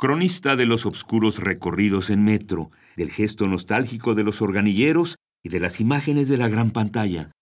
cronista 0.00 0.56
de 0.56 0.64
los 0.64 0.86
obscuros 0.86 1.40
recorridos 1.40 2.08
en 2.08 2.24
metro, 2.24 2.70
del 2.96 3.10
gesto 3.10 3.46
nostálgico 3.46 4.14
de 4.14 4.24
los 4.24 4.40
organilleros 4.40 5.16
y 5.44 5.50
de 5.50 5.60
las 5.60 5.78
imágenes 5.78 6.30
de 6.30 6.38
la 6.38 6.48
gran 6.48 6.70
pantalla. 6.70 7.32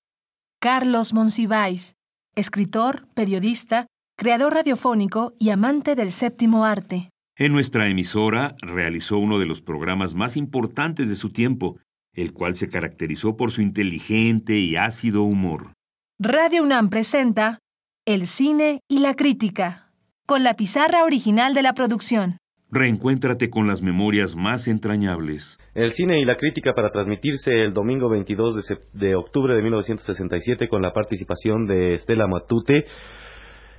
Carlos 0.60 1.15
Monsiváis, 1.15 1.94
escritor, 2.34 3.07
periodista, 3.15 3.86
creador 4.17 4.55
radiofónico 4.55 5.34
y 5.39 5.50
amante 5.50 5.94
del 5.94 6.10
séptimo 6.10 6.65
arte. 6.65 7.10
En 7.36 7.52
nuestra 7.52 7.89
emisora 7.89 8.57
realizó 8.61 9.18
uno 9.18 9.38
de 9.38 9.46
los 9.46 9.62
programas 9.62 10.16
más 10.16 10.36
importantes 10.36 11.09
de 11.09 11.14
su 11.14 11.30
tiempo, 11.30 11.79
el 12.12 12.32
cual 12.32 12.56
se 12.56 12.68
caracterizó 12.68 13.36
por 13.36 13.52
su 13.52 13.62
inteligente 13.62 14.59
y 14.59 14.75
ácido 14.75 15.22
humor. 15.22 15.75
Radio 16.18 16.64
UNAM 16.64 16.88
presenta 16.88 17.61
El 18.04 18.27
cine 18.27 18.80
y 18.88 18.98
la 18.98 19.14
crítica, 19.14 19.93
con 20.27 20.43
la 20.43 20.54
pizarra 20.54 21.04
original 21.04 21.54
de 21.54 21.62
la 21.62 21.75
producción. 21.75 22.38
Reencuéntrate 22.71 23.48
con 23.48 23.66
las 23.66 23.80
memorias 23.80 24.37
más 24.37 24.68
entrañables. 24.68 25.59
El 25.75 25.93
cine 25.93 26.21
y 26.21 26.25
la 26.25 26.36
crítica 26.36 26.75
para 26.75 26.90
transmitirse 26.90 27.50
el 27.50 27.72
domingo 27.72 28.11
22 28.11 28.57
de, 28.57 28.79
de 28.93 29.14
octubre 29.14 29.54
de 29.54 29.63
1967 29.63 30.68
con 30.68 30.82
la 30.82 30.93
participación 30.93 31.67
de 31.67 31.95
Estela 31.95 32.27
Matute, 32.27 32.85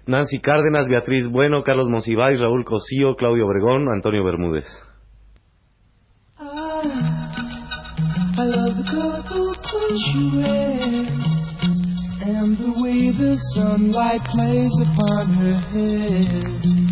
Nancy 0.07 0.39
Cárdenas, 0.39 0.87
Beatriz 0.87 1.29
Bueno, 1.29 1.61
Carlos 1.63 1.87
Monsiváis, 1.87 2.39
Raúl 2.39 2.65
Cosío, 2.65 3.15
Claudio 3.15 3.45
Obregón, 3.45 3.89
Antonio 3.93 4.23
Bermúdez. 4.23 4.65
I 8.39 8.43
love 8.43 8.77
the 8.77 8.89
colorful 8.89 9.53
clothes 9.55 10.01
you 10.15 10.37
wear 10.37 10.79
and 12.21 12.57
the 12.57 12.81
way 12.81 13.11
the 13.11 13.35
sunlight 13.53 14.23
plays 14.31 14.71
upon 14.79 15.33
her 15.33 15.59
hair. 15.73 16.88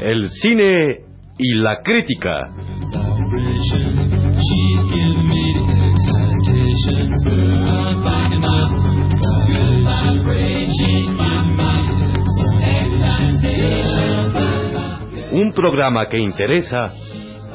El 0.00 0.28
cine 0.30 1.00
y 1.38 1.54
la 1.54 1.80
crítica. 1.82 2.48
Un 15.32 15.52
programa 15.54 16.08
que 16.08 16.18
interesa 16.18 16.92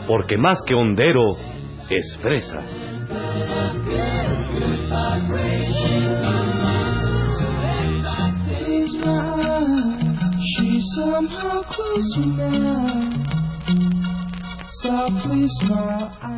porque 0.08 0.38
más 0.38 0.64
que 0.66 0.74
hondero 0.74 1.36
es 1.90 2.18
fresa. 2.22 2.62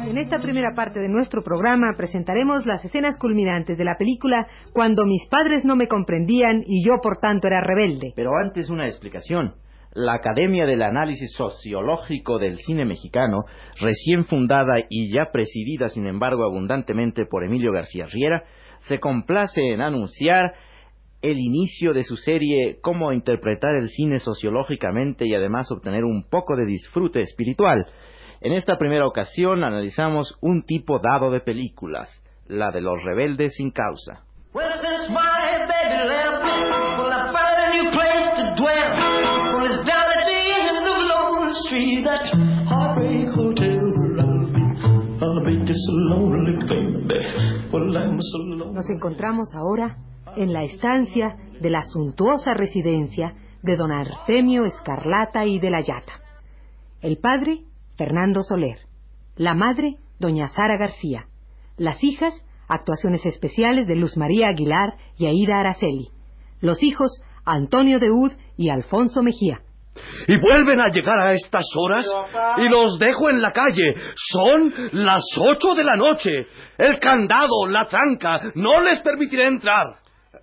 En 0.06 0.18
esta 0.18 0.40
primera 0.42 0.70
parte 0.76 1.00
de 1.00 1.10
nuestro 1.10 1.44
programa 1.44 1.94
presentaremos 1.96 2.66
las 2.66 2.84
escenas 2.84 3.18
culminantes 3.18 3.78
de 3.78 3.84
la 3.84 3.98
película 3.98 4.48
Cuando 4.74 5.06
mis 5.06 5.28
padres 5.28 5.66
no 5.66 5.76
me 5.76 5.88
comprendían 5.88 6.64
y 6.66 6.84
yo 6.86 7.00
por 7.02 7.18
tanto 7.18 7.48
era 7.48 7.62
rebelde. 7.62 8.14
Pero 8.16 8.32
antes 8.44 8.70
una 8.70 8.88
explicación. 8.88 9.54
La 9.94 10.14
Academia 10.14 10.66
del 10.66 10.84
Análisis 10.84 11.32
Sociológico 11.36 12.38
del 12.38 12.58
Cine 12.60 12.86
Mexicano, 12.86 13.46
recién 13.80 14.24
fundada 14.24 14.76
y 14.88 15.12
ya 15.12 15.32
presidida, 15.32 15.90
sin 15.90 16.06
embargo, 16.06 16.44
abundantemente 16.44 17.26
por 17.26 17.44
Emilio 17.44 17.72
García 17.72 18.06
Riera, 18.06 18.44
se 18.82 19.00
complace 19.00 19.62
en 19.62 19.82
anunciar 19.82 20.54
el 21.22 21.38
inicio 21.40 21.94
de 21.94 22.04
su 22.04 22.16
serie 22.16 22.80
Cómo 22.82 23.12
interpretar 23.12 23.76
el 23.76 23.90
cine 23.90 24.20
sociológicamente 24.20 25.28
y 25.28 25.34
además 25.34 25.72
obtener 25.72 26.06
un 26.06 26.24
poco 26.30 26.56
de 26.56 26.66
disfrute 26.66 27.22
espiritual. 27.22 27.88
En 28.42 28.54
esta 28.54 28.78
primera 28.78 29.06
ocasión 29.06 29.64
analizamos 29.64 30.38
un 30.42 30.64
tipo 30.64 31.00
dado 31.00 31.30
de 31.32 31.42
películas, 31.42 32.10
la 32.48 32.72
de 32.72 32.82
los 32.82 33.04
rebeldes 33.04 33.56
sin 33.56 33.72
causa. 33.72 34.24
Nos 48.74 48.90
encontramos 48.90 49.54
ahora 49.54 49.98
en 50.38 50.54
la 50.54 50.64
estancia 50.64 51.36
de 51.60 51.70
la 51.70 51.82
suntuosa 51.82 52.54
residencia 52.54 53.34
de 53.64 53.76
don 53.76 53.92
Artemio 53.92 54.64
Escarlata 54.64 55.46
y 55.46 55.60
de 55.60 55.70
la 55.70 55.82
Yata. 55.82 56.14
El 57.02 57.18
padre, 57.18 57.64
Fernando 57.98 58.44
Soler. 58.44 58.78
La 59.36 59.54
madre, 59.54 59.98
doña 60.20 60.48
Sara 60.48 60.78
García. 60.78 61.26
Las 61.76 62.02
hijas, 62.04 62.34
actuaciones 62.70 63.26
especiales 63.26 63.88
de 63.88 63.96
Luz 63.96 64.16
María 64.16 64.48
Aguilar 64.48 64.96
y 65.18 65.26
Aida 65.26 65.60
Araceli. 65.60 66.08
Los 66.62 66.82
hijos, 66.82 67.22
Antonio 67.44 68.00
Deud 68.00 68.32
y 68.56 68.70
Alfonso 68.70 69.22
Mejía. 69.22 69.64
Y 70.28 70.38
vuelven 70.40 70.80
a 70.80 70.90
llegar 70.90 71.20
a 71.22 71.34
estas 71.34 71.66
horas 71.78 72.06
y 72.58 72.70
los 72.70 73.00
dejo 73.00 73.30
en 73.30 73.42
la 73.42 73.52
calle. 73.52 73.94
Son 74.16 74.74
las 74.94 75.24
ocho 75.38 75.74
de 75.76 75.84
la 75.84 75.96
noche. 75.96 76.48
El 76.78 77.00
candado, 77.00 77.68
la 77.68 77.86
tranca, 77.86 78.40
no 78.56 78.80
les 78.82 79.02
permitiré 79.02 79.48
entrar. 79.48 79.86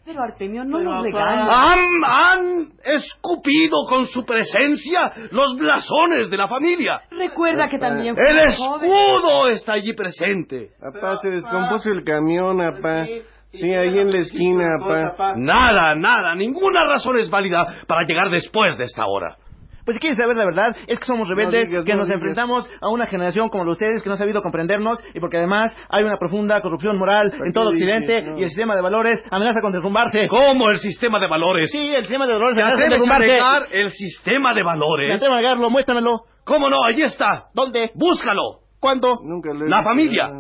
Pero 0.04 0.22
Artemio, 0.22 0.64
no 0.64 0.80
nos 0.80 1.02
regañes. 1.02 1.48
Han, 1.50 1.78
han 2.04 2.68
escupido 2.84 3.76
con 3.88 4.06
su 4.06 4.24
presencia 4.24 5.10
los 5.32 5.56
blasones 5.56 6.30
de 6.30 6.36
la 6.36 6.46
familia. 6.46 7.00
Recuerda 7.10 7.68
que 7.68 7.78
también 7.78 8.14
fue 8.14 8.24
El 8.30 8.54
joven. 8.54 8.88
escudo 8.90 9.48
está 9.48 9.72
allí 9.72 9.94
presente. 9.94 10.70
Papá, 10.80 11.16
se 11.16 11.30
descompuso 11.30 11.90
el 11.90 12.04
camión, 12.04 12.58
papá. 12.58 13.04
Sí, 13.50 13.72
ahí 13.72 13.98
en 13.98 14.12
la 14.12 14.18
esquina, 14.18 14.68
papá. 14.80 15.34
Nada, 15.36 15.94
nada, 15.96 16.34
ninguna 16.36 16.84
razón 16.84 17.18
es 17.18 17.28
válida 17.30 17.66
para 17.88 18.04
llegar 18.04 18.30
después 18.30 18.76
de 18.76 18.84
esta 18.84 19.06
hora. 19.06 19.36
Pues 19.86 19.94
si 19.94 20.00
quieres 20.00 20.18
saber 20.18 20.36
la 20.36 20.44
verdad, 20.44 20.74
es 20.86 20.98
que 20.98 21.06
somos 21.06 21.26
rebeldes, 21.28 21.62
No 21.64 21.70
digas, 21.70 21.84
que 21.86 21.92
no 21.92 21.98
nos 22.00 22.08
digas. 22.08 22.18
enfrentamos 22.20 22.68
a 22.82 22.88
una 22.90 23.06
generación 23.06 23.48
como 23.48 23.64
la 23.64 23.68
de 23.68 23.72
ustedes 23.72 24.02
que 24.02 24.08
no 24.10 24.14
ha 24.14 24.18
sabido 24.18 24.42
comprendernos 24.42 25.02
y 25.14 25.20
porque 25.20 25.38
además 25.38 25.74
hay 25.88 26.04
una 26.04 26.18
profunda 26.18 26.60
corrupción 26.60 26.98
moral 26.98 27.32
en 27.42 27.52
todo 27.52 27.70
Occidente 27.70 28.16
dices? 28.16 28.26
No. 28.32 28.38
y 28.38 28.42
el 28.42 28.48
sistema 28.48 28.74
de 28.76 28.82
valores 28.82 29.24
amenaza 29.30 29.60
con 29.62 29.72
derrumbarse. 29.72 30.26
¿Cómo 30.28 30.68
el 30.70 30.78
sistema 30.78 31.18
de 31.20 31.28
valores? 31.28 31.70
Sí, 31.70 31.94
el 31.94 32.02
sistema 32.02 32.26
de 32.26 32.34
valores 32.34 32.56
¿Te 32.56 32.62
amenaza 32.62 32.76
con 32.78 32.84
atreves 32.84 32.92
a 32.92 33.18
derrumbarse. 33.18 33.32
negar 33.32 33.66
el 33.72 33.90
sistema 33.92 34.48
de 34.50 34.60
Me 34.60 34.66
valores? 34.66 35.14
atrevo 35.14 35.34
a 35.34 35.36
negarlo, 35.38 35.70
muéstramelo. 35.70 36.20
¿Cómo 36.44 36.68
no? 36.68 36.82
Allí 36.84 37.02
está. 37.02 37.46
¿Dónde? 37.54 37.92
Búscalo. 37.94 38.60
¿Cuándo? 38.80 39.20
Nunca 39.22 39.52
lo 39.54 39.66
he 39.66 39.68
La 39.68 39.82
familia. 39.84 40.30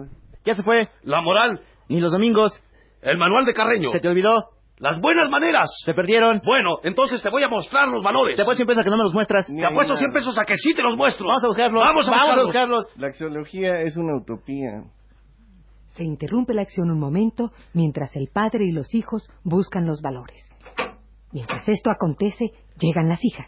Ya 0.44 0.54
se 0.54 0.62
fue. 0.62 0.88
La 1.04 1.20
moral. 1.20 1.60
Ni 1.88 2.00
los 2.00 2.10
domingos. 2.12 2.60
El 3.00 3.16
manual 3.16 3.44
de 3.44 3.52
Carreño. 3.52 3.90
¿Se 3.90 4.00
te 4.00 4.08
olvidó? 4.08 4.50
Las 4.78 5.00
buenas 5.00 5.30
maneras. 5.30 5.70
¿Se 5.84 5.94
perdieron? 5.94 6.42
Bueno, 6.44 6.76
entonces 6.82 7.22
te 7.22 7.30
voy 7.30 7.42
a 7.42 7.48
mostrar 7.48 7.88
los 7.88 8.02
valores. 8.02 8.36
Te 8.36 8.42
apuesto 8.42 8.64
100 8.64 8.66
pesos 8.66 8.80
a 8.80 8.84
que 8.84 8.90
no 8.90 8.96
me 8.98 9.04
los 9.04 9.14
muestras. 9.14 9.48
Ni 9.48 9.60
Te 9.60 9.66
apuesto 9.66 9.94
nada. 9.94 10.00
100 10.00 10.12
pesos 10.12 10.38
a 10.38 10.44
que 10.44 10.56
sí 10.56 10.74
te 10.74 10.82
los 10.82 10.96
muestro. 10.96 11.26
Vamos 11.26 11.44
a 11.44 11.46
buscarlos. 11.46 11.82
Vamos 11.82 12.08
a 12.08 12.10
buscarlos. 12.10 12.44
buscarlos. 12.44 12.86
La 12.96 13.06
axiología 13.06 13.80
es 13.82 13.96
una 13.96 14.16
utopía. 14.16 14.84
Se 15.88 16.04
interrumpe 16.04 16.52
la 16.52 16.60
acción 16.60 16.90
un 16.90 17.00
momento 17.00 17.52
mientras 17.72 18.14
el 18.16 18.28
padre 18.28 18.66
y 18.66 18.72
los 18.72 18.94
hijos 18.94 19.30
buscan 19.44 19.86
los 19.86 20.02
valores. 20.02 20.46
Mientras 21.32 21.66
esto 21.68 21.90
acontece, 21.90 22.52
llegan 22.78 23.08
las 23.08 23.24
hijas. 23.24 23.46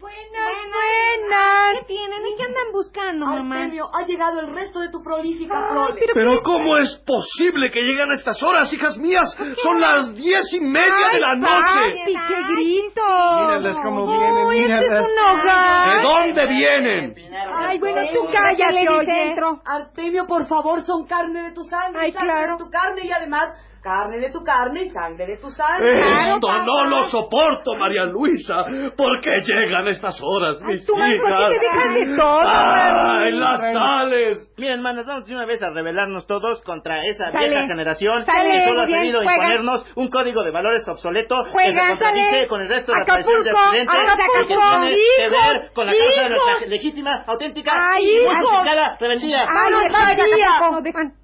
Buenas, 0.00 1.61
¿Qué 1.72 1.84
tienen? 1.86 2.26
¿Y 2.26 2.36
qué 2.36 2.44
andan 2.44 2.72
buscando, 2.72 3.26
Artemio, 3.26 3.88
ha 3.92 4.02
llegado 4.04 4.40
el 4.40 4.54
resto 4.54 4.80
de 4.80 4.90
tu 4.90 5.02
prolífica 5.02 5.68
prole. 5.70 6.00
Pero 6.14 6.38
¿cómo 6.44 6.76
es 6.78 6.96
posible 7.06 7.70
que 7.70 7.82
lleguen 7.82 8.10
a 8.10 8.14
estas 8.14 8.42
horas, 8.42 8.72
hijas 8.72 8.96
mías? 8.98 9.36
Son 9.62 9.80
las 9.80 10.14
diez 10.14 10.44
y 10.52 10.60
media 10.60 11.08
de 11.12 11.20
la 11.20 11.34
noche. 11.36 11.52
¡Papi, 11.52 12.14
qué 12.14 12.42
grito! 12.54 13.02
Míralas 13.40 13.78
cómo 13.82 14.06
vienen, 14.06 14.46
¡Uy, 14.46 14.58
este 14.58 14.86
es 14.86 15.00
un 15.00 15.18
hogar! 15.18 15.96
¿De 15.96 16.02
dónde 16.02 16.46
vienen? 16.46 17.14
Ay, 17.54 17.78
bueno, 17.78 18.02
tú 18.12 18.26
cállale. 18.32 18.86
Vicentro. 19.00 19.60
Artemio, 19.64 20.26
por 20.26 20.46
favor, 20.46 20.82
son 20.82 21.06
carne 21.06 21.42
de 21.42 21.52
tu 21.52 21.62
sangre, 21.64 22.00
Ay, 22.02 22.12
claro. 22.12 22.52
de 22.52 22.64
tu 22.64 22.70
carne 22.70 23.04
y 23.04 23.12
además 23.12 23.58
Carne 23.82 24.18
de 24.18 24.30
tu 24.30 24.44
carne 24.44 24.82
y 24.82 24.90
sangre 24.90 25.26
de 25.26 25.36
tu 25.38 25.50
sangre. 25.50 26.00
Esto 26.34 26.48
no 26.64 26.84
lo 26.84 27.02
soporto, 27.08 27.74
María 27.74 28.04
Luisa. 28.04 28.64
¿Por 28.96 29.20
qué 29.20 29.40
llegan 29.44 29.88
estas 29.88 30.20
horas, 30.22 30.60
mis 30.62 30.86
tú, 30.86 30.94
hijas? 30.96 31.40
así 31.42 31.54
te 31.54 31.66
dejas 31.66 31.94
de 31.94 32.16
todo, 32.16 32.40
¡Ay, 32.44 33.32
las 33.32 33.60
sales! 33.72 34.52
Miren, 34.56 34.82
manos, 34.82 35.04
vamos 35.04 35.26
de 35.26 35.34
una 35.34 35.46
vez 35.46 35.60
a 35.64 35.70
rebelarnos 35.70 36.26
todos 36.28 36.62
contra 36.62 36.98
esa 37.04 37.32
Sale. 37.32 37.48
vieja 37.48 37.66
generación 37.66 38.24
Sale, 38.24 38.52
que 38.52 38.60
solo 38.60 38.82
ha 38.82 38.86
juega. 38.86 39.34
imponernos 39.34 39.92
un 39.96 40.08
código 40.08 40.44
de 40.44 40.50
valores 40.52 40.88
obsoleto 40.88 41.42
que 41.44 41.50
Juega, 41.50 41.82
se 41.82 41.88
contradice 41.88 42.30
sale. 42.30 42.46
con 42.48 42.60
el 42.60 42.68
resto 42.68 42.92
de 42.92 42.98
la 42.98 43.04
tradición 43.04 43.42
de 43.42 43.50
Acapulco, 43.50 43.66
Occidente 43.66 43.92
y 43.92 43.98
que 43.98 44.54
tiene 44.86 44.96
que 45.16 45.28
ver 45.28 45.72
con 45.74 45.86
la 45.86 45.92
causa 45.92 46.22
de 46.22 46.28
nuestra 46.28 46.52
hijos. 46.52 46.68
legítima, 46.68 47.24
auténtica 47.26 47.72
Ay, 47.74 48.04
y 48.06 48.18
rebeldía. 49.00 49.42
Ay, 49.42 49.90
María. 49.90 51.21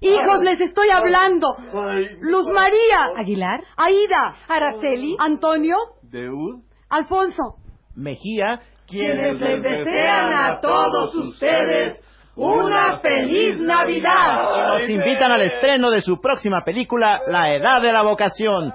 Hijos, 0.00 0.40
les 0.42 0.60
estoy 0.60 0.88
hablando. 0.90 1.56
Luz 2.20 2.48
María. 2.50 2.98
Aguilar, 3.16 3.60
Aida. 3.76 4.36
Araceli, 4.48 5.14
Antonio. 5.18 5.76
¿Deud? 6.02 6.62
Alfonso. 6.88 7.56
Mejía, 7.94 8.60
Quienes 8.86 9.38
les 9.40 9.62
desean 9.62 10.32
a 10.32 10.60
todos 10.60 11.14
ustedes 11.14 12.02
una 12.34 12.98
feliz 13.00 13.60
Navidad. 13.60 14.78
nos 14.78 14.88
invitan 14.88 15.30
al 15.30 15.42
estreno 15.42 15.90
de 15.90 16.00
su 16.00 16.20
próxima 16.20 16.62
película, 16.64 17.20
La 17.26 17.54
Edad 17.54 17.82
de 17.82 17.92
la 17.92 18.02
Vocación. 18.02 18.72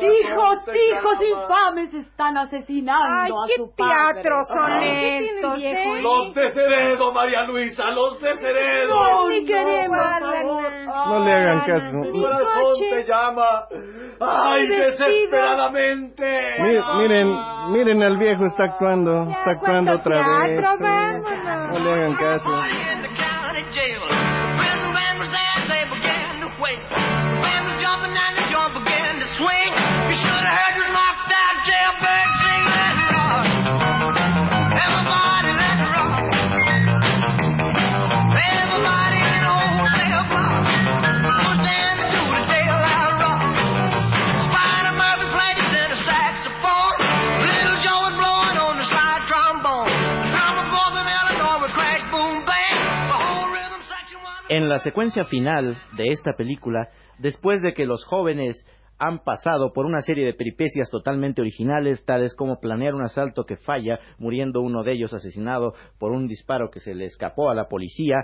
Hijos, 0.00 0.58
hijos 0.68 1.18
infames 1.22 1.94
están 1.94 2.36
asesinando 2.38 3.06
Ay, 3.20 3.30
a 3.30 3.46
qué 3.48 3.56
su 3.56 3.74
padre. 3.76 4.22
teatros 4.22 4.48
son 4.48 4.82
estos, 4.82 5.58
¿eh? 5.62 6.00
Los 6.02 6.34
desheredo, 6.34 7.12
María 7.12 7.42
Luisa, 7.44 7.84
los 7.90 8.20
desheredo. 8.20 8.88
No, 8.94 9.28
Ni 9.28 9.44
queremos. 9.44 9.98
No 11.06 11.18
le 11.24 11.32
hagan 11.32 11.60
caso. 11.66 11.96
Mi 11.98 12.20
corazón 12.22 12.74
te 12.90 13.02
llama. 13.04 13.66
¡Ay, 14.20 14.66
desesperadamente! 14.68 16.54
Mi- 16.60 16.78
miren, 17.02 17.36
miren 17.72 18.02
al 18.02 18.16
viejo, 18.18 18.44
está 18.46 18.64
actuando, 18.64 19.24
está 19.30 19.50
actuando 19.52 19.92
otra 19.94 20.16
vez. 20.44 20.60
teatro. 20.78 21.72
No 21.72 21.78
le 21.78 21.92
hagan 21.92 22.14
caso. 22.16 22.50
En 54.62 54.68
la 54.68 54.78
secuencia 54.78 55.24
final 55.24 55.76
de 55.96 56.06
esta 56.10 56.34
película, 56.34 56.88
después 57.18 57.62
de 57.62 57.74
que 57.74 57.84
los 57.84 58.04
jóvenes 58.04 58.64
han 58.96 59.24
pasado 59.24 59.72
por 59.72 59.86
una 59.86 59.98
serie 60.02 60.24
de 60.24 60.34
peripecias 60.34 60.88
totalmente 60.88 61.40
originales, 61.40 62.04
tales 62.04 62.36
como 62.36 62.60
planear 62.60 62.94
un 62.94 63.02
asalto 63.02 63.42
que 63.42 63.56
falla, 63.56 63.98
muriendo 64.18 64.60
uno 64.60 64.84
de 64.84 64.92
ellos 64.92 65.12
asesinado 65.14 65.72
por 65.98 66.12
un 66.12 66.28
disparo 66.28 66.70
que 66.70 66.78
se 66.78 66.94
le 66.94 67.06
escapó 67.06 67.50
a 67.50 67.56
la 67.56 67.66
policía, 67.66 68.18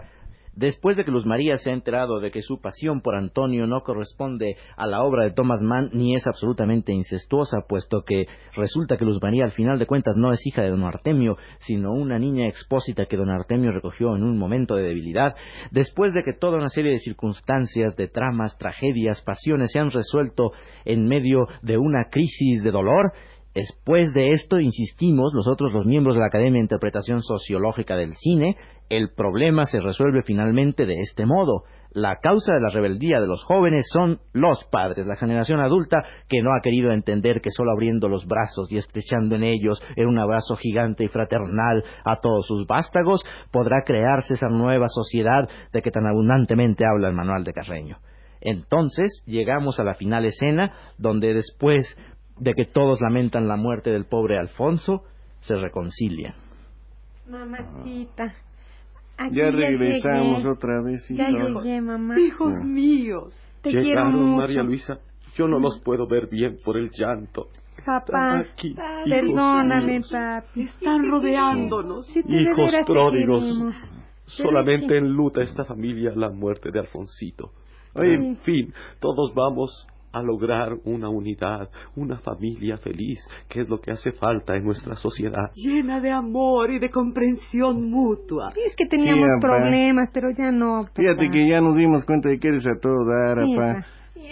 Después 0.58 0.96
de 0.96 1.04
que 1.04 1.12
Luz 1.12 1.24
María 1.24 1.54
se 1.54 1.70
ha 1.70 1.72
enterado 1.72 2.18
de 2.18 2.32
que 2.32 2.42
su 2.42 2.60
pasión 2.60 3.00
por 3.00 3.14
Antonio 3.14 3.68
no 3.68 3.82
corresponde 3.82 4.56
a 4.76 4.88
la 4.88 5.04
obra 5.04 5.22
de 5.22 5.30
Thomas 5.30 5.62
Mann 5.62 5.90
ni 5.92 6.16
es 6.16 6.26
absolutamente 6.26 6.92
incestuosa, 6.92 7.58
puesto 7.68 8.02
que 8.02 8.26
resulta 8.56 8.96
que 8.96 9.04
Luz 9.04 9.22
María 9.22 9.44
al 9.44 9.52
final 9.52 9.78
de 9.78 9.86
cuentas 9.86 10.16
no 10.16 10.32
es 10.32 10.44
hija 10.44 10.62
de 10.62 10.70
don 10.70 10.82
Artemio, 10.82 11.36
sino 11.60 11.92
una 11.92 12.18
niña 12.18 12.48
expósita 12.48 13.06
que 13.06 13.16
don 13.16 13.30
Artemio 13.30 13.70
recogió 13.70 14.16
en 14.16 14.24
un 14.24 14.36
momento 14.36 14.74
de 14.74 14.82
debilidad, 14.82 15.36
después 15.70 16.12
de 16.12 16.24
que 16.24 16.36
toda 16.36 16.58
una 16.58 16.70
serie 16.70 16.90
de 16.90 16.98
circunstancias, 16.98 17.94
de 17.94 18.08
tramas, 18.08 18.58
tragedias, 18.58 19.22
pasiones 19.22 19.70
se 19.70 19.78
han 19.78 19.92
resuelto 19.92 20.50
en 20.84 21.04
medio 21.04 21.46
de 21.62 21.78
una 21.78 22.06
crisis 22.10 22.64
de 22.64 22.72
dolor, 22.72 23.12
Después 23.54 24.12
de 24.12 24.30
esto, 24.30 24.60
insistimos, 24.60 25.32
nosotros 25.34 25.72
los 25.72 25.84
miembros 25.84 26.14
de 26.14 26.20
la 26.20 26.28
Academia 26.28 26.58
de 26.58 26.60
Interpretación 26.60 27.22
Sociológica 27.22 27.96
del 27.96 28.14
Cine, 28.14 28.56
el 28.88 29.10
problema 29.14 29.64
se 29.64 29.80
resuelve 29.80 30.22
finalmente 30.22 30.86
de 30.86 31.00
este 31.00 31.26
modo. 31.26 31.64
La 31.90 32.16
causa 32.22 32.54
de 32.54 32.60
la 32.60 32.68
rebeldía 32.68 33.20
de 33.20 33.26
los 33.26 33.42
jóvenes 33.44 33.86
son 33.90 34.20
los 34.32 34.64
padres, 34.64 35.06
la 35.06 35.16
generación 35.16 35.60
adulta 35.60 36.02
que 36.28 36.42
no 36.42 36.50
ha 36.54 36.60
querido 36.62 36.92
entender 36.92 37.40
que 37.40 37.50
solo 37.50 37.72
abriendo 37.72 38.08
los 38.08 38.26
brazos 38.26 38.70
y 38.70 38.76
estrechando 38.76 39.36
en 39.36 39.42
ellos 39.42 39.82
en 39.96 40.06
un 40.06 40.18
abrazo 40.18 40.56
gigante 40.56 41.04
y 41.04 41.08
fraternal 41.08 41.82
a 42.04 42.20
todos 42.20 42.46
sus 42.46 42.66
vástagos 42.66 43.24
podrá 43.50 43.82
crearse 43.84 44.34
esa 44.34 44.48
nueva 44.48 44.86
sociedad 44.88 45.48
de 45.72 45.82
que 45.82 45.90
tan 45.90 46.06
abundantemente 46.06 46.84
habla 46.84 47.08
el 47.08 47.14
manual 47.14 47.42
de 47.44 47.52
Carreño. 47.52 47.98
Entonces 48.40 49.22
llegamos 49.26 49.80
a 49.80 49.84
la 49.84 49.94
final 49.94 50.24
escena 50.26 50.72
donde 50.98 51.34
después 51.34 51.96
de 52.38 52.52
que 52.52 52.66
todos 52.66 53.00
lamentan 53.00 53.48
la 53.48 53.56
muerte 53.56 53.90
del 53.90 54.06
pobre 54.06 54.38
Alfonso, 54.38 55.02
se 55.40 55.56
reconcilian. 55.56 56.34
Mamacita. 57.26 58.34
Aquí 59.18 59.36
Ya 59.36 59.50
regresamos 59.50 60.38
llegué. 60.38 60.48
otra 60.50 60.82
vez, 60.82 61.06
Ya 61.08 61.28
hija. 61.30 61.38
llegué, 61.48 61.80
mamá. 61.80 62.18
Hijos 62.20 62.54
míos. 62.64 63.38
Te 63.62 63.70
quiero 63.70 63.84
Llegaron, 63.84 64.14
mucho. 64.14 64.40
María 64.42 64.62
Luisa. 64.62 64.98
Yo 65.34 65.48
no 65.48 65.58
los 65.58 65.78
puedo 65.80 66.06
ver 66.06 66.28
bien 66.30 66.56
por 66.64 66.76
el 66.76 66.90
llanto. 66.90 67.48
Papá, 67.84 68.40
Aquí, 68.40 68.74
perdóname, 69.08 70.00
papi. 70.10 70.62
Están 70.62 71.08
rodeándonos. 71.10 72.06
Si 72.06 72.20
Hijos 72.26 72.72
pródigos. 72.86 73.44
Solamente 74.26 74.98
enluta 74.98 75.40
esta 75.42 75.64
familia 75.64 76.12
la 76.14 76.28
muerte 76.30 76.70
de 76.70 76.80
Alfonsito. 76.80 77.50
En 77.94 78.36
fin, 78.38 78.72
todos 79.00 79.32
vamos 79.34 79.86
a 80.18 80.22
lograr 80.22 80.74
una 80.84 81.08
unidad, 81.08 81.68
una 81.96 82.18
familia 82.18 82.76
feliz, 82.78 83.18
que 83.48 83.60
es 83.60 83.68
lo 83.68 83.80
que 83.80 83.90
hace 83.92 84.12
falta 84.12 84.56
en 84.56 84.64
nuestra 84.64 84.94
sociedad. 84.94 85.50
Llena 85.54 86.00
de 86.00 86.10
amor 86.10 86.70
y 86.70 86.78
de 86.78 86.90
comprensión 86.90 87.90
mutua. 87.90 88.50
Es 88.66 88.76
que 88.76 88.86
teníamos 88.86 89.28
Sí, 89.34 89.40
problemas, 89.40 90.10
pero 90.12 90.28
ya 90.36 90.50
no. 90.52 90.82
papá. 90.82 90.92
Fíjate 90.96 91.28
que 91.30 91.48
ya 91.48 91.60
nos 91.60 91.76
dimos 91.76 92.04
cuenta 92.04 92.28
de 92.28 92.38
que 92.38 92.48
eres 92.48 92.66
a 92.66 92.78
todo 92.80 93.04
dar, 93.06 93.38
Sí, 93.44 93.56
papá. 93.56 93.86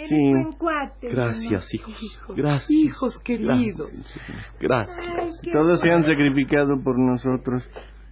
Sí. 0.09 0.15
buen 0.31 0.51
cuate, 0.53 1.09
Gracias, 1.09 1.73
hijos. 1.73 1.95
Hijos, 2.03 2.35
Gracias. 2.35 2.69
hijos 2.71 3.19
queridos. 3.23 3.89
Gracias. 3.91 4.55
Gracias. 4.59 5.41
Ay, 5.43 5.51
Todos 5.51 5.79
se 5.81 5.89
han 5.91 6.03
sacrificado 6.03 6.75
por 6.83 6.99
nosotros 6.99 7.67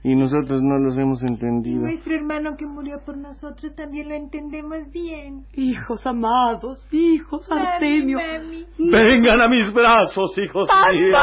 y 0.05 0.15
nosotros 0.15 0.61
no 0.61 0.77
los 0.77 0.95
hemos 0.99 1.23
entendido. 1.23 1.81
Nuestro 1.81 2.13
hermano 2.13 2.55
que 2.55 2.67
murió 2.67 2.99
por 3.03 3.17
nosotros 3.17 3.73
también 3.75 4.07
lo 4.07 4.13
entendemos 4.13 4.91
bien. 4.91 5.47
Hijos 5.55 6.05
amados, 6.05 6.87
hijos 6.91 7.51
Artemio. 7.51 8.19
Mami, 8.19 8.67
mami. 8.77 8.91
Vengan 8.91 9.41
a 9.41 9.49
mis 9.49 9.73
brazos, 9.73 10.37
hijos 10.37 10.69
míos. 10.69 11.17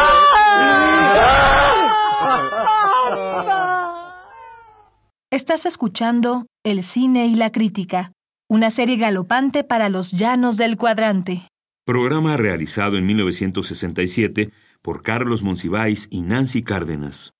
Estás 5.30 5.64
escuchando 5.64 6.46
El 6.64 6.82
cine 6.82 7.28
y 7.28 7.36
la 7.36 7.50
crítica, 7.52 8.10
una 8.50 8.70
serie 8.70 8.96
galopante 8.96 9.62
para 9.62 9.90
los 9.90 10.10
llanos 10.10 10.56
del 10.56 10.76
cuadrante. 10.76 11.42
Programa 11.86 12.36
realizado 12.36 12.96
en 12.96 13.06
1967 13.06 14.50
por 14.82 15.02
Carlos 15.02 15.44
Monsiváis 15.44 16.08
y 16.10 16.22
Nancy 16.22 16.64
Cárdenas. 16.64 17.32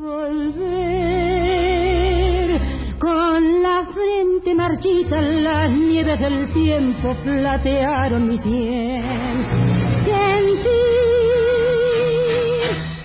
Volver 0.00 0.56
con 2.98 3.62
la 3.62 3.86
frente 3.92 4.54
marchita, 4.54 5.20
las 5.20 5.70
nieves 5.70 6.18
del 6.18 6.50
tiempo 6.54 7.14
platearon 7.22 8.26
mi 8.26 8.38
sien. 8.38 9.46
Sentir 10.02 10.70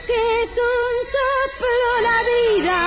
que 0.07 0.43
es 0.43 0.51
un 0.55 0.95
soplo 1.15 1.85
la 2.01 2.19
vida, 2.31 2.79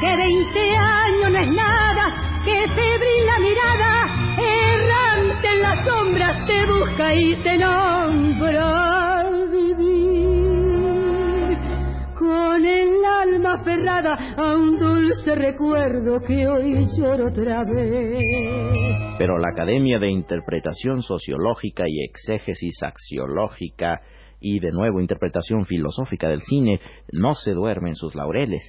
que 0.00 0.10
veinte 0.16 0.76
años 0.76 1.30
no 1.32 1.38
es 1.38 1.50
nada, 1.50 2.04
que 2.44 2.68
febril 2.68 3.26
la 3.26 3.38
mirada, 3.40 3.92
errante 4.38 5.48
en 5.48 5.60
las 5.62 5.84
sombras 5.84 6.46
te 6.46 6.64
busca 6.64 7.12
y 7.12 7.34
te 7.42 7.58
nombra 7.58 7.93
a 13.88 14.56
un 14.56 14.78
dulce 14.78 15.34
recuerdo 15.34 16.20
que 16.20 16.48
hoy 16.48 16.86
lloro 16.96 17.28
otra 17.28 17.64
vez. 17.64 18.18
Pero 19.18 19.38
la 19.38 19.48
Academia 19.52 19.98
de 19.98 20.10
Interpretación 20.10 21.02
Sociológica 21.02 21.84
y 21.86 22.02
Exégesis 22.02 22.82
Axiológica 22.82 24.00
y 24.40 24.60
de 24.60 24.72
nuevo 24.72 25.00
interpretación 25.00 25.66
filosófica 25.66 26.28
del 26.28 26.40
cine 26.40 26.80
no 27.12 27.34
se 27.34 27.52
duerme 27.52 27.90
en 27.90 27.96
sus 27.96 28.14
laureles. 28.14 28.62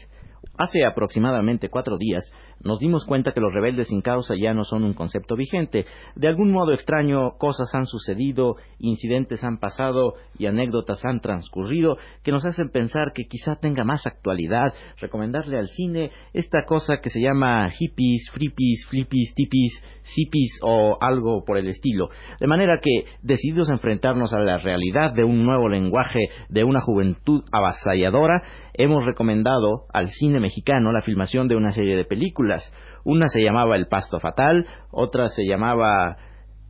Hace 0.57 0.85
aproximadamente 0.85 1.69
cuatro 1.69 1.97
días 1.97 2.31
nos 2.63 2.79
dimos 2.79 3.05
cuenta 3.05 3.33
que 3.33 3.41
los 3.41 3.53
rebeldes 3.53 3.87
sin 3.89 4.01
causa 4.01 4.35
ya 4.35 4.53
no 4.53 4.63
son 4.63 4.83
un 4.83 4.93
concepto 4.93 5.35
vigente. 5.35 5.85
De 6.15 6.27
algún 6.29 6.51
modo 6.51 6.71
extraño, 6.71 7.37
cosas 7.37 7.73
han 7.75 7.85
sucedido, 7.85 8.55
incidentes 8.79 9.43
han 9.43 9.59
pasado 9.59 10.13
y 10.37 10.45
anécdotas 10.45 11.03
han 11.03 11.19
transcurrido 11.19 11.97
que 12.23 12.31
nos 12.31 12.45
hacen 12.45 12.69
pensar 12.69 13.11
que 13.13 13.25
quizá 13.29 13.57
tenga 13.57 13.83
más 13.83 14.07
actualidad 14.07 14.73
recomendarle 14.99 15.57
al 15.57 15.67
cine 15.67 16.11
esta 16.33 16.63
cosa 16.65 17.01
que 17.01 17.09
se 17.09 17.21
llama 17.21 17.69
hippies, 17.71 18.29
frippies, 18.31 18.85
flippies, 18.89 19.33
tippies, 19.35 19.83
sippies 20.03 20.59
o 20.61 20.97
algo 21.01 21.43
por 21.43 21.57
el 21.57 21.67
estilo. 21.67 22.09
De 22.39 22.47
manera 22.47 22.79
que, 22.81 23.05
decididos 23.21 23.69
a 23.69 23.73
enfrentarnos 23.73 24.33
a 24.33 24.39
la 24.39 24.57
realidad 24.57 25.13
de 25.13 25.25
un 25.25 25.43
nuevo 25.43 25.67
lenguaje 25.67 26.29
de 26.47 26.63
una 26.63 26.79
juventud 26.79 27.43
avasalladora, 27.51 28.41
hemos 28.73 29.05
recomendado 29.05 29.85
al 29.93 30.09
cine 30.09 30.39
mexicano 30.45 30.91
la 30.91 31.01
filmación 31.01 31.47
de 31.47 31.55
una 31.55 31.71
serie 31.71 31.97
de 31.97 32.05
películas. 32.05 32.71
Una 33.03 33.27
se 33.27 33.41
llamaba 33.41 33.75
El 33.75 33.87
Pasto 33.87 34.19
Fatal, 34.19 34.67
otra 34.91 35.27
se 35.27 35.43
llamaba 35.43 36.17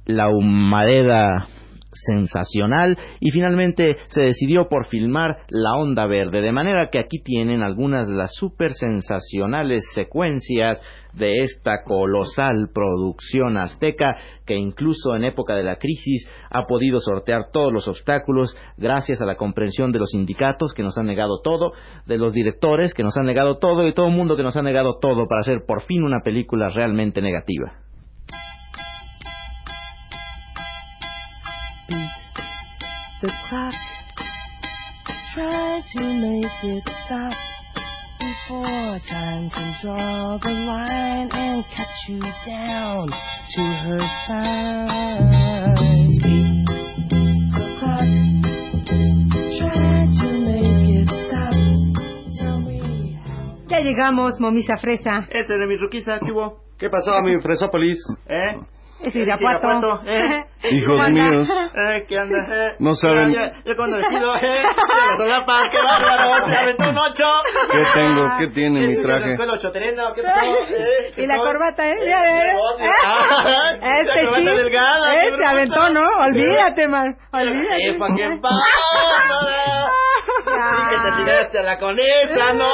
La 0.05 0.29
Humareda 0.29 1.49
sensacional 1.91 2.97
y 3.19 3.31
finalmente 3.31 3.95
se 4.07 4.23
decidió 4.23 4.67
por 4.69 4.87
filmar 4.87 5.37
La 5.49 5.75
Onda 5.75 6.05
Verde, 6.05 6.41
de 6.41 6.51
manera 6.51 6.89
que 6.89 6.99
aquí 6.99 7.19
tienen 7.21 7.63
algunas 7.63 8.07
de 8.07 8.13
las 8.13 8.33
super 8.33 8.73
sensacionales 8.73 9.85
secuencias 9.93 10.81
de 11.15 11.43
esta 11.43 11.83
colosal 11.83 12.69
producción 12.73 13.57
azteca 13.57 14.15
que 14.45 14.55
incluso 14.55 15.15
en 15.15 15.23
época 15.23 15.55
de 15.55 15.63
la 15.63 15.77
crisis 15.77 16.27
ha 16.49 16.65
podido 16.67 16.99
sortear 16.99 17.51
todos 17.51 17.71
los 17.71 17.87
obstáculos 17.87 18.55
gracias 18.77 19.21
a 19.21 19.25
la 19.25 19.35
comprensión 19.35 19.91
de 19.91 19.99
los 19.99 20.11
sindicatos 20.11 20.73
que 20.73 20.83
nos 20.83 20.97
han 20.97 21.07
negado 21.07 21.41
todo, 21.43 21.71
de 22.05 22.17
los 22.17 22.33
directores 22.33 22.93
que 22.93 23.03
nos 23.03 23.17
han 23.17 23.25
negado 23.25 23.57
todo 23.57 23.87
y 23.87 23.93
todo 23.93 24.07
el 24.07 24.15
mundo 24.15 24.35
que 24.35 24.43
nos 24.43 24.57
ha 24.57 24.61
negado 24.61 24.97
todo 24.99 25.27
para 25.27 25.41
hacer 25.41 25.65
por 25.65 25.81
fin 25.81 26.03
una 26.03 26.21
película 26.21 26.69
realmente 26.69 27.21
negativa. 27.21 27.73
Before 38.25 38.99
time 39.07 39.49
can 39.51 39.69
draw 39.81 40.37
the 40.41 40.49
line 40.49 41.29
and 41.31 41.63
cut 41.75 41.93
you 42.07 42.19
down 42.45 43.09
to 43.53 43.61
her 43.85 44.01
size. 44.25 45.69
Beat 46.23 46.65
the 47.53 47.65
clock. 47.79 48.09
Try 49.57 50.09
to 50.19 50.27
make 50.49 50.85
it 51.01 51.09
stop. 51.21 51.53
Tell 52.39 52.59
me 52.61 52.79
Ya 53.69 53.79
llegamos, 53.81 54.39
momisa 54.39 54.77
fresa. 54.77 55.27
Este 55.29 55.53
es 55.53 55.59
de 55.59 55.67
mi 55.67 55.77
ruquiza, 55.77 56.19
¿qué 56.19 56.31
hubo? 56.31 56.63
¿Qué 56.77 56.89
pasó, 56.89 57.21
mi 57.21 57.39
Fresópolis? 57.41 57.99
¿Eh? 58.27 58.57
Es 59.01 59.13
Irapuato. 59.15 59.67
Irapuato, 59.67 60.01
¿eh? 60.05 60.45
Hijos 60.71 61.09
míos. 61.09 61.47
Eh, 61.75 62.05
¿Qué 62.07 62.17
anda? 62.17 62.37
Eh, 62.49 62.75
No 62.79 62.93
saben- 62.95 63.33
cuando 63.75 63.97
eh. 64.41 64.63
Ya 64.63 64.63
la 64.63 65.17
solapa, 65.17 65.63
qué 65.69 65.77
bárbaro. 65.77 66.47
Se 66.47 66.55
aventó 66.57 66.89
un 66.89 66.97
ocho. 66.97 67.27
¿Qué 67.71 67.83
tengo? 67.93 68.37
¿Qué 68.39 68.47
tiene 68.47 68.79
mi 68.79 68.93
¿Es 68.93 69.01
de 69.01 69.07
la 69.07 69.17
traje? 69.19 69.37
qué 70.15 70.23
pasó? 70.23 70.45
Eh, 70.75 71.11
¿qué 71.15 71.21
Y 71.23 71.27
la 71.27 71.35
soy? 71.37 71.45
corbata, 71.45 71.87
¿eh? 71.89 71.93
Ya, 71.99 72.23
ya, 72.23 72.35
ya. 72.37 72.91
Ah, 73.03 73.73
Este 73.75 74.23
la 74.23 74.29
corbata 74.29 74.55
delgada, 74.55 75.11
qué 75.11 75.17
Este 75.19 75.35
bruto. 75.35 75.49
aventó, 75.49 75.89
¿no? 75.89 76.03
Olvídate, 76.25 76.87
man. 76.87 77.07
Eh, 77.09 77.17
Olvídate. 77.33 77.99
pa' 77.99 78.07
qué 78.15 78.29
pasa. 78.41 78.55
Sí 80.45 80.81
que 80.89 80.95
te 80.95 81.23
tiraste 81.23 81.59
a 81.59 81.63
la 81.63 81.77
conesa, 81.77 82.53
¿no? 82.53 82.71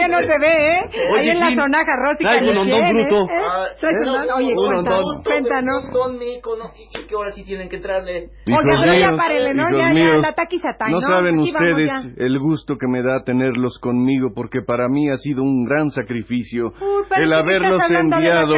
Ya 0.00 0.08
no 0.08 0.18
se 0.18 0.38
ve, 0.38 0.68
¿eh? 0.72 0.80
Ahí 0.80 1.20
Oye, 1.20 1.30
en 1.32 1.40
la 1.40 1.48
sí. 1.48 1.54
zonaja 1.56 1.92
rótica. 1.96 2.30
Traigo 2.30 2.50
un 2.52 2.58
hondón 2.58 2.84
¿eh? 2.84 2.92
bruto. 2.92 3.24
¿Eh? 3.30 3.38
Ah, 3.48 3.64
un 3.82 4.08
hondón. 4.08 4.36
Oye, 4.36 4.54
un 4.56 4.66
cuenta, 4.66 4.96
hondón. 4.96 5.22
cuéntanos. 5.24 5.92
Don 5.92 6.18
Mico, 6.18 6.56
¿no? 6.56 6.70
Y 6.74 7.06
que 7.06 7.14
ahora 7.14 7.30
sí 7.32 7.44
tienen 7.44 7.68
que 7.68 7.76
entrarle. 7.76 8.30
Oye, 8.46 8.76
pero 8.80 8.94
ya 8.94 9.16
párele, 9.16 9.54
¿no? 9.54 9.70
Ya, 9.70 9.92
ya, 9.92 10.16
la 10.16 10.32
taquizatay, 10.32 10.92
No 10.92 11.00
¿no? 11.00 11.06
saben 11.06 11.38
ustedes 11.38 11.90
el 12.16 12.38
gusto 12.38 12.76
que 12.76 12.86
me 12.86 13.02
da 13.02 13.22
tenerlos 13.24 13.78
conmigo 13.78 14.32
porque 14.34 14.62
para 14.62 14.88
mí 14.88 15.10
ha 15.10 15.16
sido 15.16 15.42
un 15.42 15.64
gran 15.64 15.90
sacrificio 15.90 16.72
el 17.16 17.32
haberlos 17.32 17.90
enviado 17.90 18.54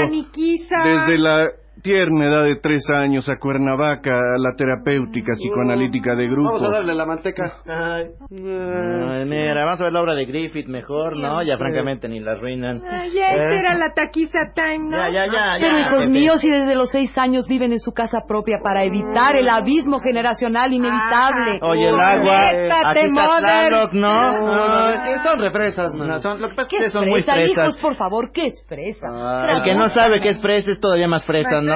desde 0.84 1.18
la 1.18 1.49
tierna 1.82 2.26
edad 2.26 2.44
de 2.44 2.56
tres 2.56 2.82
años 2.94 3.28
a 3.28 3.36
Cuernavaca 3.38 4.10
a 4.12 4.38
la 4.38 4.54
terapéutica 4.56 5.32
psicoanalítica 5.32 6.14
de 6.14 6.26
grupo. 6.28 6.52
Vamos 6.52 6.62
a 6.64 6.70
darle 6.70 6.94
la 6.94 7.06
manteca. 7.06 7.54
Ay. 7.66 8.04
Ay, 8.30 9.26
mira, 9.26 9.64
vamos 9.64 9.80
a 9.80 9.84
ver 9.84 9.92
la 9.92 10.00
obra 10.00 10.14
de 10.14 10.24
Griffith 10.26 10.68
mejor, 10.68 11.16
¿no? 11.16 11.42
Ya 11.42 11.56
francamente 11.58 12.08
ni 12.08 12.20
la 12.20 12.32
arruinan. 12.32 12.82
Ay, 12.88 13.10
ya, 13.14 13.26
esta 13.28 13.42
Eh. 13.54 13.58
era 13.58 13.74
la 13.74 13.92
taquiza 13.94 14.38
time, 14.54 14.78
¿no? 14.90 15.08
Ya, 15.08 15.26
ya, 15.26 15.32
ya, 15.32 15.56
Pero 15.60 15.78
ya. 15.78 15.86
hijos 15.86 16.08
míos, 16.08 16.40
si 16.40 16.50
desde 16.50 16.74
los 16.74 16.90
seis 16.90 17.16
años 17.18 17.46
viven 17.48 17.72
en 17.72 17.78
su 17.80 17.92
casa 17.92 18.18
propia 18.26 18.58
para 18.62 18.84
evitar 18.84 19.36
el 19.36 19.48
abismo 19.48 19.98
generacional 20.00 20.72
inevitable. 20.72 21.58
Oye, 21.62 21.88
el 21.88 21.98
agua. 22.00 22.38
Conéctate, 22.52 23.00
Aquí 23.00 23.08
está. 23.08 23.38
Tlaloc, 23.40 23.92
¿no? 23.92 24.90
Eh, 24.90 25.16
Son 25.24 25.38
refresas, 25.40 25.94
man. 25.94 26.08
No, 26.08 26.18
son, 26.20 26.40
lo 26.40 26.48
que 26.48 26.54
pasa 26.54 26.62
es 26.62 26.68
¿Qué 26.68 26.76
que 26.78 26.84
es 26.86 26.92
son 26.92 27.08
muy 27.08 27.22
fresa, 27.22 27.34
fresas. 27.34 27.58
hijos, 27.68 27.76
por 27.82 27.94
favor? 27.96 28.30
¿Qué 28.32 28.46
es 28.46 28.64
fresa? 28.68 29.06
Ah, 29.10 29.46
El 29.56 29.62
que 29.62 29.74
no 29.74 29.88
sabe 29.88 30.20
qué 30.20 30.30
es 30.30 30.40
fresa 30.40 30.70
es 30.72 30.80
todavía 30.80 31.08
más 31.08 31.24
fresa, 31.26 31.60
¿no? 31.60 31.71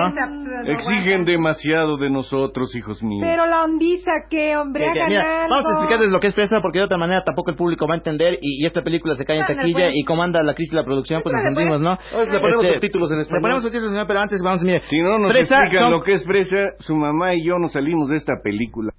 Exigen 0.67 1.25
demasiado 1.25 1.97
de 1.97 2.11
nosotros, 2.11 2.75
hijos 2.77 3.03
míos. 3.03 3.23
Pero 3.29 3.47
la 3.47 3.65
ondiza, 3.65 4.11
¿qué, 4.31 4.57
hombre? 4.57 4.85
Que, 4.85 4.89
Hagan 4.91 5.09
mira, 5.09 5.45
algo. 5.45 5.51
vamos 5.55 5.67
a 5.67 5.71
explicarles 5.73 6.13
lo 6.13 6.21
que 6.21 6.27
es 6.29 6.35
fresa 6.35 6.61
porque 6.63 6.79
de 6.79 6.85
otra 6.85 6.99
manera 6.99 7.23
tampoco 7.25 7.51
el 7.51 7.57
público 7.57 7.87
va 7.87 7.95
a 7.95 7.99
entender 7.99 8.39
y, 8.41 8.63
y 8.63 8.67
esta 8.67 8.83
película 8.83 9.15
se 9.15 9.25
cae 9.25 9.39
en 9.39 9.47
taquilla 9.47 9.89
y 9.93 10.05
como 10.05 10.23
anda 10.23 10.43
la 10.43 10.55
crisis 10.55 10.73
de 10.73 10.79
la 10.79 10.85
producción 10.85 11.23
pues 11.23 11.33
nos 11.35 11.45
sentimos, 11.45 11.81
¿no? 11.81 11.99
Le 12.13 12.41
ponemos 12.41 12.65
Este, 12.65 12.75
subtítulos 12.75 13.13
en 13.13 13.19
español. 13.21 13.39
Le 13.39 13.43
ponemos 13.43 13.63
subtítulos 13.63 13.93
en 13.93 14.01
español, 14.01 14.07
pero 14.09 14.21
antes 14.21 14.41
vamos, 14.45 14.63
mire. 14.63 14.81
Si 14.87 15.01
no 15.01 15.19
nos 15.19 15.33
Fresa 15.33 15.59
explican 15.61 15.85
son- 15.85 15.93
lo 15.93 16.03
que 16.03 16.13
es 16.13 16.25
fresa, 16.25 16.71
su 16.81 16.95
mamá 16.97 17.35
y 17.35 17.45
yo 17.47 17.59
nos 17.59 17.73
salimos 17.73 18.09
de 18.09 18.17
esta 18.17 18.35
película. 18.43 18.93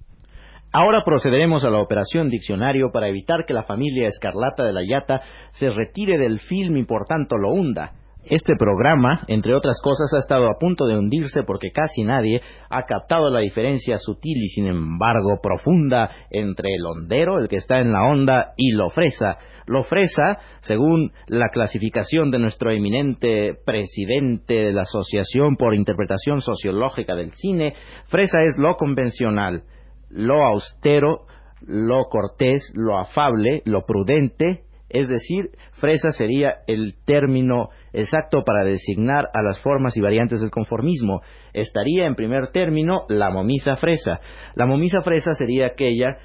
Ahora 0.72 1.02
procederemos 1.04 1.64
a 1.64 1.70
la 1.70 1.78
operación 1.80 2.28
diccionario 2.28 2.90
para 2.92 3.08
evitar 3.08 3.46
que 3.46 3.54
la 3.54 3.62
familia 3.62 4.06
Escarlata 4.06 4.64
de 4.64 4.72
la 4.74 4.82
Yata 4.86 5.22
se 5.52 5.70
retire 5.70 6.18
del 6.18 6.40
film 6.40 6.76
y 6.76 6.84
por 6.84 7.06
tanto 7.06 7.36
lo 7.38 7.52
hunda. 7.54 7.92
Este 8.30 8.56
programa, 8.58 9.24
entre 9.26 9.54
otras 9.54 9.80
cosas, 9.82 10.12
ha 10.14 10.18
estado 10.18 10.50
a 10.50 10.58
punto 10.58 10.86
de 10.86 10.98
hundirse 10.98 11.44
porque 11.44 11.70
casi 11.70 12.02
nadie 12.02 12.42
ha 12.68 12.82
captado 12.82 13.30
la 13.30 13.40
diferencia 13.40 13.96
sutil 13.96 14.36
y 14.42 14.48
sin 14.48 14.66
embargo 14.66 15.40
profunda 15.42 16.10
entre 16.30 16.74
el 16.74 16.84
hondero, 16.84 17.38
el 17.38 17.48
que 17.48 17.56
está 17.56 17.78
en 17.80 17.90
la 17.90 18.02
onda, 18.02 18.52
y 18.58 18.72
lo 18.72 18.90
fresa. 18.90 19.38
Lo 19.66 19.82
fresa, 19.82 20.38
según 20.60 21.12
la 21.26 21.48
clasificación 21.50 22.30
de 22.30 22.38
nuestro 22.38 22.70
eminente 22.70 23.56
presidente 23.64 24.54
de 24.54 24.72
la 24.74 24.82
Asociación 24.82 25.56
por 25.56 25.74
Interpretación 25.74 26.42
Sociológica 26.42 27.14
del 27.14 27.32
Cine, 27.32 27.72
fresa 28.08 28.42
es 28.42 28.58
lo 28.58 28.76
convencional, 28.76 29.62
lo 30.10 30.44
austero, 30.44 31.24
lo 31.66 32.04
cortés, 32.10 32.72
lo 32.74 32.98
afable, 32.98 33.62
lo 33.64 33.86
prudente, 33.86 34.67
es 34.88 35.08
decir, 35.08 35.50
fresa 35.72 36.10
sería 36.10 36.58
el 36.66 36.94
término 37.04 37.68
exacto 37.92 38.42
para 38.44 38.64
designar 38.64 39.28
a 39.34 39.42
las 39.42 39.60
formas 39.60 39.96
y 39.96 40.00
variantes 40.00 40.40
del 40.40 40.50
conformismo. 40.50 41.20
Estaría 41.52 42.06
en 42.06 42.14
primer 42.14 42.48
término 42.52 43.02
la 43.08 43.30
momisa 43.30 43.76
fresa. 43.76 44.20
La 44.54 44.66
momisa 44.66 45.02
fresa 45.02 45.34
sería 45.34 45.66
aquella 45.66 46.16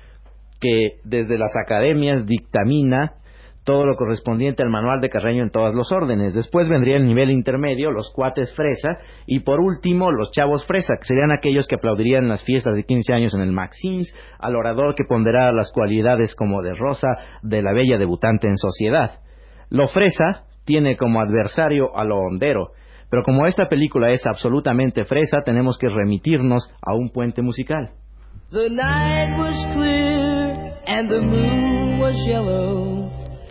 que 0.62 1.00
desde 1.04 1.38
las 1.38 1.54
academias 1.62 2.26
dictamina 2.26 3.16
todo 3.64 3.86
lo 3.86 3.96
correspondiente 3.96 4.62
al 4.62 4.70
manual 4.70 5.00
de 5.00 5.10
Carreño 5.10 5.44
en 5.44 5.50
todos 5.50 5.74
los 5.74 5.92
órdenes. 5.92 6.34
Después 6.34 6.68
vendría 6.68 6.98
el 6.98 7.06
nivel 7.06 7.32
intermedio, 7.32 7.92
los 7.92 8.12
cuates 8.14 8.54
fresa, 8.56 8.98
y 9.26 9.40
por 9.40 9.60
último 9.60 10.12
los 10.12 10.32
chavos 10.32 10.66
fresa, 10.66 10.96
que 11.00 11.08
serían 11.08 11.32
aquellos 11.32 11.68
que 11.68 11.76
aplaudirían 11.76 12.28
las 12.28 12.44
fiestas 12.44 12.76
de 12.76 12.84
15 12.84 13.14
años 13.14 13.34
en 13.34 13.42
el 13.42 13.52
Maxims, 13.52 14.14
al 14.40 14.56
orador 14.56 14.96
que 14.96 15.06
ponderara 15.06 15.54
las 15.54 15.72
cualidades 15.72 16.36
como 16.36 16.62
de 16.62 16.74
Rosa, 16.74 17.08
de 17.42 17.62
la 17.62 17.74
bella 17.74 17.98
debutante 17.98 18.48
en 18.48 18.58
sociedad. 18.58 19.22
Lo 19.70 19.88
fresa 19.88 20.44
tiene 20.66 20.98
como 20.98 21.22
adversario 21.22 21.96
a 21.96 22.04
lo 22.04 22.18
hondero, 22.18 22.72
pero 23.10 23.24
como 23.24 23.46
esta 23.46 23.68
película 23.68 24.12
es 24.12 24.26
absolutamente 24.26 25.06
fresa, 25.06 25.42
tenemos 25.46 25.78
que 25.78 25.88
remitirnos 25.88 26.74
a 26.82 26.96
un 26.96 27.12
puente 27.12 27.42
musical. 27.42 27.92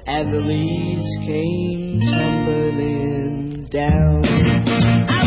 And 0.06 0.32
the 0.32 0.38
leaves 0.38 1.06
came 1.25 2.00
tumbling 2.00 3.66
down. 3.71 5.21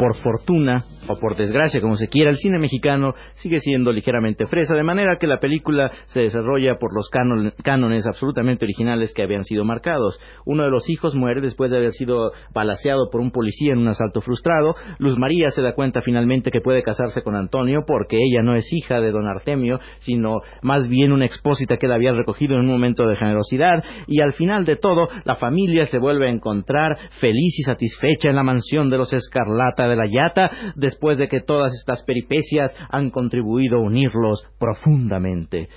Por 0.00 0.16
fortuna, 0.16 0.82
o 1.08 1.18
por 1.18 1.36
desgracia, 1.36 1.82
como 1.82 1.94
se 1.96 2.08
quiera, 2.08 2.30
el 2.30 2.38
cine 2.38 2.58
mexicano 2.58 3.12
sigue 3.34 3.60
siendo 3.60 3.92
ligeramente 3.92 4.46
fresa, 4.46 4.74
de 4.74 4.82
manera 4.82 5.18
que 5.20 5.26
la 5.26 5.40
película 5.40 5.90
se 6.06 6.20
desarrolla 6.20 6.76
por 6.78 6.94
los 6.94 7.10
cánon- 7.10 7.52
cánones 7.62 8.06
absolutamente 8.06 8.64
originales 8.64 9.12
que 9.12 9.22
habían 9.22 9.44
sido 9.44 9.62
marcados. 9.66 10.18
Uno 10.46 10.64
de 10.64 10.70
los 10.70 10.88
hijos 10.88 11.14
muere 11.14 11.42
después 11.42 11.70
de 11.70 11.76
haber 11.76 11.92
sido 11.92 12.30
balaceado 12.54 13.10
por 13.12 13.20
un 13.20 13.30
policía 13.30 13.74
en 13.74 13.80
un 13.80 13.88
asalto 13.88 14.22
frustrado. 14.22 14.74
Luz 14.98 15.18
María 15.18 15.50
se 15.50 15.60
da 15.60 15.74
cuenta 15.74 16.00
finalmente 16.00 16.50
que 16.50 16.62
puede 16.62 16.82
casarse 16.82 17.22
con 17.22 17.36
Antonio 17.36 17.80
porque 17.86 18.16
ella 18.16 18.42
no 18.42 18.54
es 18.54 18.72
hija 18.72 19.00
de 19.00 19.10
don 19.10 19.26
Artemio, 19.26 19.80
sino 19.98 20.36
más 20.62 20.88
bien 20.88 21.12
una 21.12 21.26
expósita 21.26 21.76
que 21.76 21.84
él 21.84 21.92
había 21.92 22.12
recogido 22.14 22.54
en 22.54 22.60
un 22.60 22.68
momento 22.68 23.06
de 23.06 23.16
generosidad. 23.16 23.84
Y 24.06 24.22
al 24.22 24.32
final 24.32 24.64
de 24.64 24.76
todo, 24.76 25.10
la 25.24 25.34
familia 25.34 25.84
se 25.84 25.98
vuelve 25.98 26.26
a 26.28 26.32
encontrar 26.32 26.96
feliz 27.20 27.58
y 27.58 27.64
satisfecha 27.64 28.30
en 28.30 28.36
la 28.36 28.44
mansión 28.44 28.88
de 28.88 28.96
los 28.96 29.12
Escarlata 29.12 29.89
de 29.90 29.96
la 29.96 30.06
Yata, 30.06 30.50
después 30.76 31.18
de 31.18 31.28
que 31.28 31.40
todas 31.40 31.72
estas 31.74 32.02
peripecias 32.04 32.74
han 32.90 33.10
contribuido 33.10 33.78
a 33.78 33.80
unirlos 33.80 34.46
profundamente. 34.58 35.68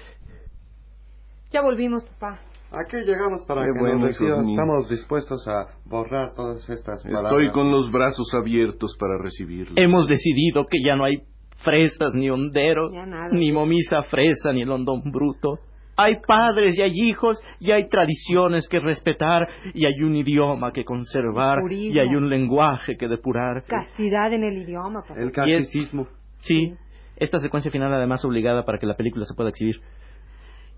Ya 1.51 1.61
volvimos, 1.61 2.03
papá. 2.03 2.39
Aquí 2.71 2.97
llegamos 3.05 3.45
para 3.47 3.61
Qué 3.61 3.71
que 3.73 3.79
bueno, 3.79 4.07
nos. 4.07 4.19
Estamos 4.19 4.89
dispuestos 4.89 5.47
a 5.47 5.67
borrar 5.85 6.33
todas 6.33 6.67
estas 6.67 7.03
palabras. 7.03 7.31
Estoy 7.31 7.51
con 7.51 7.71
los 7.71 7.91
brazos 7.91 8.33
abiertos 8.33 8.97
para 8.99 9.19
recibirlo. 9.21 9.75
Hemos 9.75 10.07
decidido 10.07 10.65
que 10.65 10.79
ya 10.83 10.95
no 10.95 11.03
hay 11.05 11.17
fresas 11.63 12.15
ni 12.15 12.31
honderos, 12.31 12.91
ni 13.31 13.51
momisa 13.51 14.01
fresa 14.01 14.51
ni 14.51 14.63
el 14.63 14.71
hondón 14.71 15.03
bruto. 15.11 15.59
Hay 15.95 16.15
padres 16.25 16.77
y 16.77 16.81
hay 16.81 16.91
hijos 16.93 17.41
y 17.59 17.71
hay 17.71 17.87
tradiciones 17.87 18.67
que 18.67 18.79
respetar 18.79 19.47
y 19.73 19.85
hay 19.85 20.01
un 20.01 20.15
idioma 20.15 20.71
que 20.71 20.83
conservar 20.83 21.59
Purismo. 21.61 21.95
y 21.95 21.99
hay 21.99 22.15
un 22.15 22.29
lenguaje 22.29 22.97
que 22.97 23.07
depurar. 23.07 23.63
Castidad 23.65 24.33
en 24.33 24.43
el 24.43 24.57
idioma, 24.57 25.01
papá. 25.01 25.19
El 25.19 25.31
catecismo. 25.31 26.07
Sí, 26.39 26.73
esta 27.15 27.37
secuencia 27.39 27.71
final 27.71 27.93
además 27.93 28.25
obligada 28.25 28.65
para 28.65 28.79
que 28.79 28.85
la 28.85 28.95
película 28.95 29.25
se 29.25 29.35
pueda 29.35 29.49
exhibir. 29.49 29.79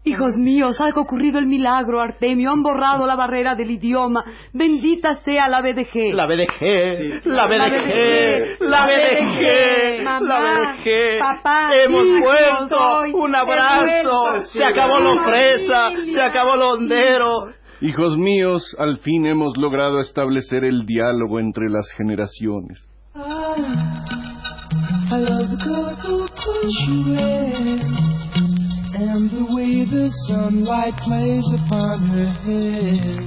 Hijos 0.06 0.36
míos, 0.38 0.80
ha 0.80 0.90
ocurrido 1.00 1.40
el 1.40 1.48
milagro, 1.48 2.00
Artemio. 2.00 2.52
Han 2.52 2.62
borrado 2.62 3.08
la 3.08 3.16
barrera 3.16 3.56
del 3.56 3.72
idioma. 3.72 4.24
Bendita 4.54 5.16
sea 5.16 5.50
la 5.50 5.62
BDG. 5.62 6.14
La 6.14 6.28
BDG, 6.28 7.26
la 7.26 7.36
La 7.36 7.48
BDG, 7.48 8.60
la 8.62 8.86
BDG, 8.86 10.04
Mamá, 10.04 10.40
la 10.40 10.76
BDG. 10.76 11.20
papá, 11.20 11.70
Hemos 11.74 12.06
hijos, 12.06 12.22
vuelto, 12.22 13.02
un 13.18 13.36
abrazo. 13.36 14.42
Se 14.54 14.64
acabó 14.64 15.00
fresa, 15.24 15.90
Familia. 15.90 16.14
se 16.14 16.22
acabó 16.22 16.56
lo 16.56 16.70
hondero. 16.74 17.48
Hijos 17.82 18.16
míos, 18.18 18.76
al 18.78 18.98
fin 19.00 19.26
hemos 19.26 19.58
logrado 19.58 20.00
establecer 20.00 20.64
el 20.66 20.86
diálogo 20.86 21.40
entre 21.40 21.68
las 21.70 21.92
generaciones. 21.98 22.88
I 25.08 25.18
love 25.18 25.48
the 25.50 25.58
and 28.98 29.30
the 29.30 29.46
way 29.54 29.84
the 29.84 30.10
sunlight 30.28 30.96
plays 31.04 31.46
upon 31.60 32.08
her 32.08 32.32
hair. 32.46 33.20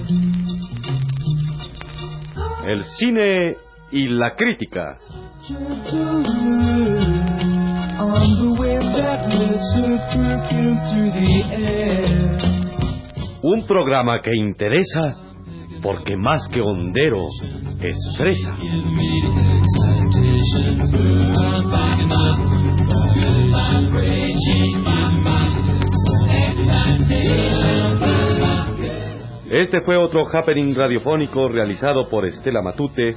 El 2.67 2.85
cine 2.99 3.57
y 3.93 4.09
la 4.09 4.35
crítica. 4.35 4.99
Un 13.43 13.67
programa 13.67 14.21
que 14.23 14.35
interesa 14.37 15.17
porque 15.83 16.17
más 16.17 16.49
que 16.49 16.61
hondero 16.61 17.27
es 17.81 17.97
Este 29.59 29.81
fue 29.81 29.97
otro 29.97 30.23
happening 30.25 30.73
radiofónico 30.73 31.49
realizado 31.49 32.09
por 32.09 32.25
Estela 32.25 32.63
Matute, 32.63 33.15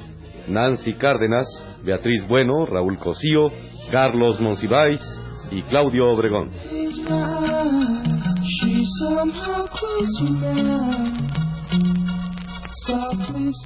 Nancy 0.48 0.96
Cárdenas, 0.96 1.46
Beatriz 1.84 2.28
Bueno, 2.28 2.66
Raúl 2.66 2.98
Cosío, 2.98 3.52
Carlos 3.92 4.42
Monsiváis 4.42 5.00
y 5.52 5.62
Claudio 5.62 6.10
Obregón. 6.10 6.50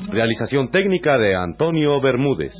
Realización 0.10 0.70
técnica 0.70 1.18
de 1.18 1.34
Antonio 1.34 2.02
Bermúdez. 2.02 2.54